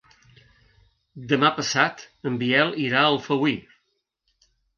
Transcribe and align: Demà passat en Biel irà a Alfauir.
Demà 1.31 1.51
passat 1.57 2.01
en 2.31 2.41
Biel 2.45 2.73
irà 2.87 3.01
a 3.03 3.05
Alfauir. 3.13 3.55